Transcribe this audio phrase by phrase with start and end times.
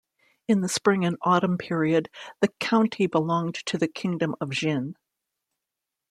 [0.47, 2.09] In the Spring and Autumn period,
[2.39, 4.95] the county belonged to the kingdom of Jin.